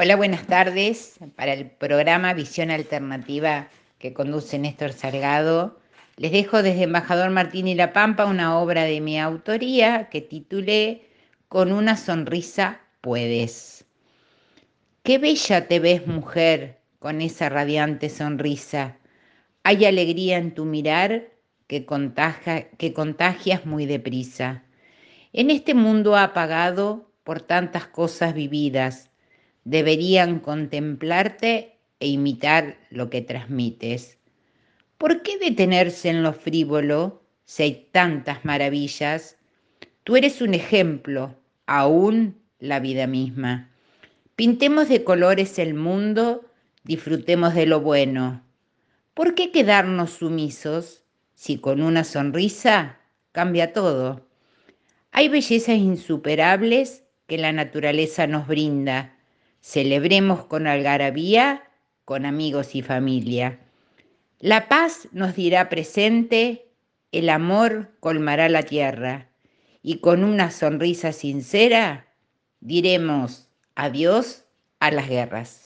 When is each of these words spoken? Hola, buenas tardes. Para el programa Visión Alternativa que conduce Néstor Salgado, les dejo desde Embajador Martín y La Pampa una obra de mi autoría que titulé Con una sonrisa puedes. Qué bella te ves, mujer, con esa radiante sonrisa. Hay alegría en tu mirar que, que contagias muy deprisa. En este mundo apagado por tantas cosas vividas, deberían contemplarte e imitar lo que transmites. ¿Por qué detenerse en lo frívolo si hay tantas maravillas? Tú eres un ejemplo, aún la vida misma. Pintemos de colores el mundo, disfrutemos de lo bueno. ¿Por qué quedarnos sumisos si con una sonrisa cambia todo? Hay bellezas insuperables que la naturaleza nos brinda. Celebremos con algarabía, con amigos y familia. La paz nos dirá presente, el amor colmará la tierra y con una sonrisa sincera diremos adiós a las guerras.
Hola, 0.00 0.14
buenas 0.14 0.46
tardes. 0.46 1.18
Para 1.34 1.54
el 1.54 1.66
programa 1.72 2.32
Visión 2.32 2.70
Alternativa 2.70 3.68
que 3.98 4.12
conduce 4.14 4.56
Néstor 4.56 4.92
Salgado, 4.92 5.80
les 6.16 6.30
dejo 6.30 6.62
desde 6.62 6.84
Embajador 6.84 7.30
Martín 7.30 7.66
y 7.66 7.74
La 7.74 7.92
Pampa 7.92 8.24
una 8.26 8.60
obra 8.60 8.84
de 8.84 9.00
mi 9.00 9.18
autoría 9.18 10.08
que 10.08 10.20
titulé 10.20 11.08
Con 11.48 11.72
una 11.72 11.96
sonrisa 11.96 12.80
puedes. 13.00 13.86
Qué 15.02 15.18
bella 15.18 15.66
te 15.66 15.80
ves, 15.80 16.06
mujer, 16.06 16.78
con 17.00 17.20
esa 17.20 17.48
radiante 17.48 18.08
sonrisa. 18.08 18.98
Hay 19.64 19.84
alegría 19.84 20.36
en 20.36 20.54
tu 20.54 20.64
mirar 20.64 21.28
que, 21.66 21.84
que 22.78 22.92
contagias 22.92 23.66
muy 23.66 23.86
deprisa. 23.86 24.62
En 25.32 25.50
este 25.50 25.74
mundo 25.74 26.16
apagado 26.16 27.10
por 27.24 27.40
tantas 27.40 27.88
cosas 27.88 28.32
vividas, 28.32 29.08
deberían 29.68 30.40
contemplarte 30.40 31.78
e 32.00 32.08
imitar 32.08 32.78
lo 32.88 33.10
que 33.10 33.20
transmites. 33.20 34.16
¿Por 34.96 35.22
qué 35.22 35.38
detenerse 35.38 36.08
en 36.08 36.22
lo 36.22 36.32
frívolo 36.32 37.22
si 37.44 37.64
hay 37.64 37.88
tantas 37.92 38.46
maravillas? 38.46 39.36
Tú 40.04 40.16
eres 40.16 40.40
un 40.40 40.54
ejemplo, 40.54 41.36
aún 41.66 42.40
la 42.58 42.80
vida 42.80 43.06
misma. 43.06 43.70
Pintemos 44.36 44.88
de 44.88 45.04
colores 45.04 45.58
el 45.58 45.74
mundo, 45.74 46.46
disfrutemos 46.84 47.54
de 47.54 47.66
lo 47.66 47.82
bueno. 47.82 48.42
¿Por 49.12 49.34
qué 49.34 49.52
quedarnos 49.52 50.12
sumisos 50.12 51.02
si 51.34 51.58
con 51.58 51.82
una 51.82 52.04
sonrisa 52.04 52.98
cambia 53.32 53.74
todo? 53.74 54.26
Hay 55.12 55.28
bellezas 55.28 55.76
insuperables 55.76 57.04
que 57.26 57.36
la 57.36 57.52
naturaleza 57.52 58.26
nos 58.26 58.46
brinda. 58.46 59.17
Celebremos 59.60 60.44
con 60.44 60.66
algarabía, 60.66 61.62
con 62.04 62.26
amigos 62.26 62.74
y 62.74 62.82
familia. 62.82 63.58
La 64.38 64.68
paz 64.68 65.08
nos 65.12 65.34
dirá 65.34 65.68
presente, 65.68 66.68
el 67.12 67.28
amor 67.28 67.90
colmará 68.00 68.48
la 68.48 68.62
tierra 68.62 69.28
y 69.82 69.98
con 69.98 70.24
una 70.24 70.50
sonrisa 70.50 71.12
sincera 71.12 72.06
diremos 72.60 73.48
adiós 73.74 74.44
a 74.80 74.90
las 74.90 75.08
guerras. 75.08 75.56